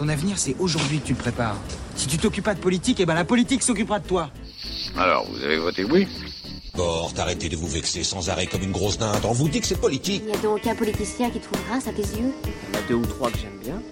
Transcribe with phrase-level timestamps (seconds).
[0.00, 1.58] Ton avenir, c'est aujourd'hui que tu le prépares.
[1.94, 4.30] Si tu t'occupes pas de politique, eh ben la politique s'occupera de toi.
[4.96, 6.08] Alors, vous avez voté oui
[6.74, 9.20] Bord, arrêtez de vous vexer sans arrêt comme une grosse dinde.
[9.24, 10.22] On vous dit que c'est politique.
[10.24, 12.80] Il n'y a donc aucun politicien qui trouve grâce à tes yeux Il y en
[12.80, 13.82] a deux ou trois que j'aime bien,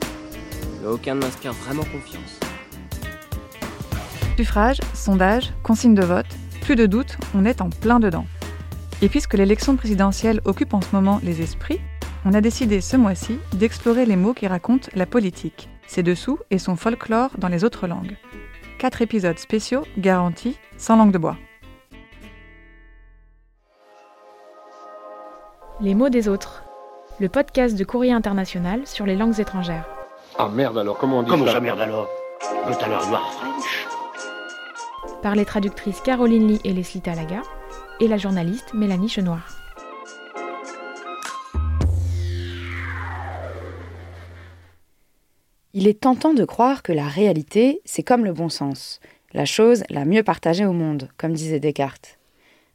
[0.81, 2.41] mais aucun ne m'inspire vraiment confiance.
[4.39, 6.25] Suffrage, sondage, consigne de vote,
[6.63, 8.25] plus de doute, on est en plein dedans.
[9.03, 11.81] Et puisque l'élection présidentielle occupe en ce moment les esprits,
[12.25, 16.59] on a décidé ce mois-ci d'explorer les mots qui racontent la politique, ses dessous et
[16.59, 18.17] son folklore dans les autres langues.
[18.79, 21.37] Quatre épisodes spéciaux garantis sans langue de bois.
[25.81, 26.65] Les mots des autres.
[27.19, 29.89] Le podcast de Courrier International sur les langues étrangères.
[30.39, 32.09] Ah merde alors, comment on dit Comment ça ça merde alors?
[32.67, 33.87] Tout à l'heure, French.
[35.23, 37.43] Par les traductrices Caroline Lee et Leslie Talaga
[37.99, 39.49] et la journaliste Mélanie Chenoir.
[45.81, 48.99] Il est tentant de croire que la réalité, c'est comme le bon sens,
[49.33, 52.19] la chose la mieux partagée au monde, comme disait Descartes.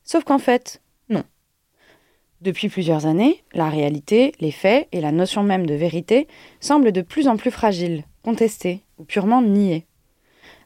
[0.06, 1.24] Sauf qu'en fait, non.
[2.40, 6.30] Depuis plusieurs années, la réalité, les faits et la notion même de vérité
[6.62, 9.86] semblent de plus en plus fragiles, contestés ou purement niés.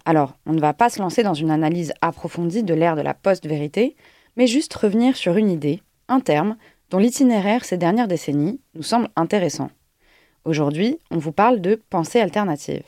[0.06, 3.16] Alors, on ne va pas se lancer dans une analyse approfondie de l'ère de la
[3.16, 3.96] post-vérité,
[4.36, 6.56] mais juste revenir sur une idée, un terme,
[6.92, 9.72] dont l'itinéraire ces dernières décennies nous semble intéressant.
[10.48, 12.84] Aujourd'hui, on vous parle de pensée alternative.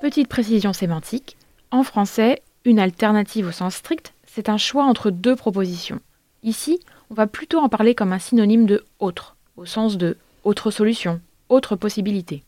[0.00, 1.36] Petite précision sémantique.
[1.70, 6.00] En français, une alternative au sens strict, c'est un choix entre deux propositions.
[6.42, 10.72] Ici, on va plutôt en parler comme un synonyme de autre, au sens de autre
[10.72, 12.42] solution, autre possibilité.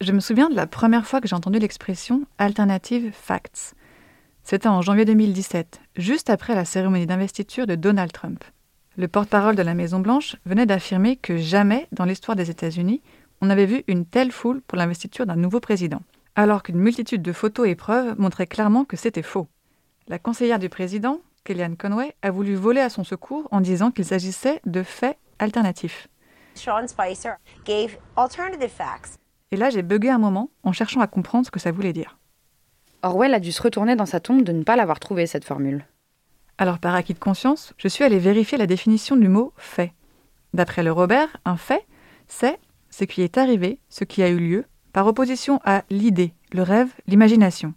[0.00, 3.74] Je me souviens de la première fois que j'ai entendu l'expression alternative facts.
[4.44, 8.42] C'était en janvier 2017, juste après la cérémonie d'investiture de Donald Trump.
[9.00, 13.00] Le porte-parole de la Maison-Blanche venait d'affirmer que jamais, dans l'histoire des États-Unis,
[13.40, 16.02] on n'avait vu une telle foule pour l'investiture d'un nouveau président,
[16.36, 19.46] alors qu'une multitude de photos et preuves montraient clairement que c'était faux.
[20.08, 24.04] La conseillère du président, Kellyanne Conway, a voulu voler à son secours en disant qu'il
[24.04, 26.08] s'agissait de faits alternatifs.
[26.54, 29.18] Sean Spicer gave alternative facts.
[29.50, 32.18] Et là, j'ai bugué un moment en cherchant à comprendre ce que ça voulait dire.
[33.02, 35.86] Orwell a dû se retourner dans sa tombe de ne pas l'avoir trouvée, cette formule.
[36.60, 39.94] Alors, par acquis de conscience, je suis allée vérifier la définition du mot fait.
[40.52, 41.86] D'après le Robert, un fait,
[42.28, 42.60] c'est
[42.90, 46.88] ce qui est arrivé, ce qui a eu lieu, par opposition à l'idée, le rêve,
[47.06, 47.72] l'imagination.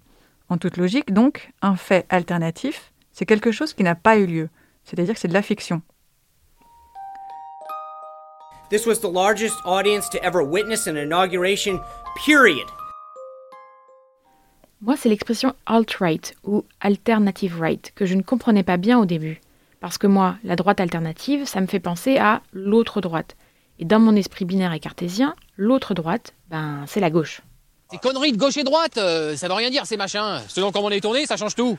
[0.49, 4.49] En toute logique, donc, un fait alternatif, c'est quelque chose qui n'a pas eu lieu,
[4.83, 5.81] c'est-à-dire que c'est de la fiction.
[8.69, 11.79] This was the largest audience to ever witness an inauguration,
[12.25, 12.67] period.
[14.85, 19.39] Moi, c'est l'expression alt-right ou alternative right que je ne comprenais pas bien au début.
[19.79, 23.37] Parce que moi, la droite alternative, ça me fait penser à l'autre droite.
[23.79, 27.39] Et dans mon esprit binaire et cartésien, l'autre droite, ben, c'est la gauche.
[27.91, 30.41] Ces conneries de gauche et droite, euh, ça veut rien dire ces machins.
[30.49, 31.77] Selon comment on est tourné, ça change tout.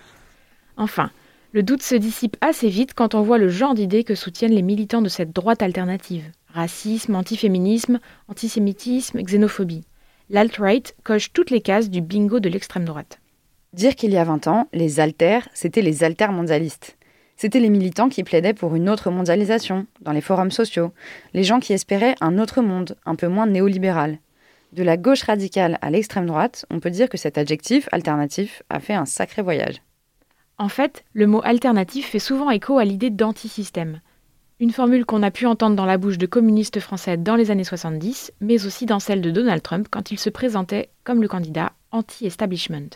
[0.78, 1.10] Enfin,
[1.52, 4.62] le doute se dissipe assez vite quand on voit le genre d'idées que soutiennent les
[4.62, 6.24] militants de cette droite alternative.
[6.54, 9.84] Racisme, antiféminisme, antisémitisme, xénophobie.
[10.34, 13.20] L'alt-right coche toutes les cases du bingo de l'extrême droite.
[13.72, 16.96] Dire qu'il y a 20 ans, les alters, c'était les altermondialistes.
[17.36, 20.92] C'était les militants qui plaidaient pour une autre mondialisation, dans les forums sociaux,
[21.34, 24.18] les gens qui espéraient un autre monde, un peu moins néolibéral.
[24.72, 28.80] De la gauche radicale à l'extrême droite, on peut dire que cet adjectif alternatif a
[28.80, 29.82] fait un sacré voyage.
[30.58, 34.00] En fait, le mot alternatif fait souvent écho à l'idée d'antisystème.
[34.60, 37.64] Une formule qu'on a pu entendre dans la bouche de communistes français dans les années
[37.64, 41.72] 70, mais aussi dans celle de Donald Trump quand il se présentait comme le candidat
[41.90, 42.90] anti-establishment.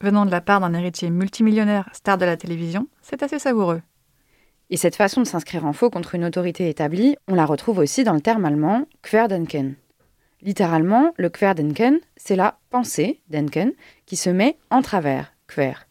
[0.00, 3.82] Venant de la part d'un héritier multimillionnaire, star de la télévision, c'est assez savoureux.
[4.70, 8.04] Et cette façon de s'inscrire en faux contre une autorité établie, on la retrouve aussi
[8.04, 9.74] dans le terme allemand Querdenken.
[10.40, 13.72] Littéralement, le Querdenken, c'est la pensée, Denken,
[14.06, 15.88] qui se met en travers, quer.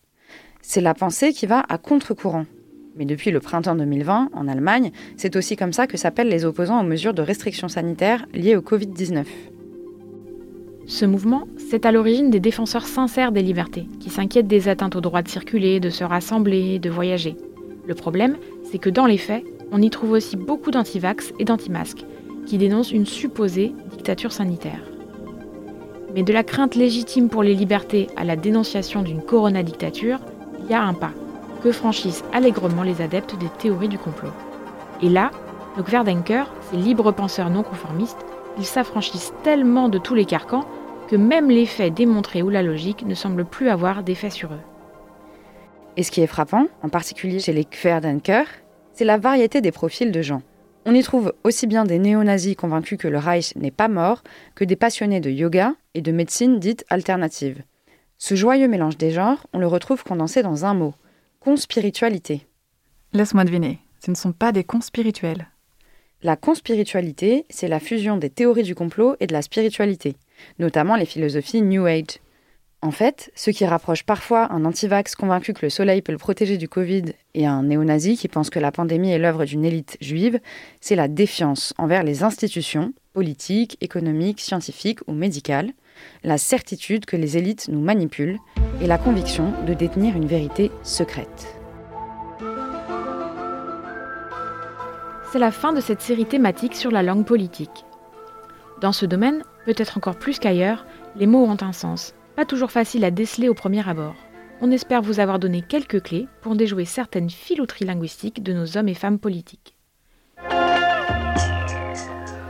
[0.62, 2.46] C'est la pensée qui va à contre-courant.
[2.98, 6.80] Mais depuis le printemps 2020, en Allemagne, c'est aussi comme ça que s'appellent les opposants
[6.80, 9.26] aux mesures de restriction sanitaire liées au Covid-19.
[10.88, 15.02] Ce mouvement, c'est à l'origine des défenseurs sincères des libertés, qui s'inquiètent des atteintes au
[15.02, 17.36] droit de circuler, de se rassembler, de voyager.
[17.86, 22.06] Le problème, c'est que dans les faits, on y trouve aussi beaucoup d'antivax et d'antimasques,
[22.46, 24.84] qui dénoncent une supposée dictature sanitaire.
[26.14, 30.20] Mais de la crainte légitime pour les libertés à la dénonciation d'une corona-dictature,
[30.64, 31.12] il y a un pas,
[31.63, 34.31] que franchissent allègrement les adeptes des théories du complot.
[35.02, 35.31] Et là,
[35.78, 38.25] nos Querdenker, ces libres penseurs non conformistes,
[38.57, 40.66] ils s'affranchissent tellement de tous les carcans
[41.07, 44.61] que même les faits démontrés ou la logique ne semblent plus avoir d'effet sur eux.
[45.97, 48.47] Et ce qui est frappant, en particulier chez les Querdenker,
[48.93, 50.41] c'est la variété des profils de gens.
[50.85, 54.23] On y trouve aussi bien des néo-nazis convaincus que le Reich n'est pas mort
[54.55, 57.63] que des passionnés de yoga et de médecine dite alternative.
[58.17, 60.93] Ce joyeux mélange des genres, on le retrouve condensé dans un mot
[61.46, 62.47] conspiritualité.
[63.14, 65.47] Laisse-moi deviner, ce ne sont pas des conspirituels.
[66.24, 70.16] La conspiritualité, c'est la fusion des théories du complot et de la spiritualité,
[70.58, 72.18] notamment les philosophies New Age.
[72.85, 76.58] En fait, ce qui rapproche parfois un antivax convaincu que le soleil peut le protéger
[76.58, 80.40] du Covid et un néo-nazi qui pense que la pandémie est l'œuvre d'une élite juive,
[80.82, 85.72] c'est la défiance envers les institutions, politiques, économiques, scientifiques ou médicales,
[86.23, 88.37] la certitude que les élites nous manipulent
[88.79, 91.58] et la conviction de détenir une vérité secrète.
[95.31, 97.84] C'est la fin de cette série thématique sur la langue politique.
[98.79, 100.85] Dans ce domaine, peut-être encore plus qu'ailleurs,
[101.16, 104.16] les mots ont un sens, pas toujours facile à déceler au premier abord.
[104.61, 108.87] On espère vous avoir donné quelques clés pour déjouer certaines filouteries linguistiques de nos hommes
[108.87, 109.76] et femmes politiques.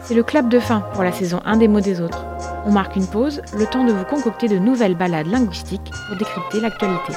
[0.01, 2.25] C'est le clap de fin pour la saison 1 des mots des autres.
[2.65, 6.59] On marque une pause, le temps de vous concocter de nouvelles balades linguistiques pour décrypter
[6.59, 7.13] l'actualité.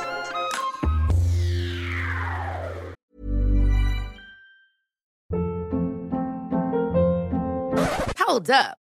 [8.27, 8.88] Hold up.